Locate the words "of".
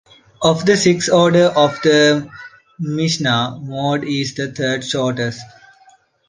0.41-0.65, 1.55-1.79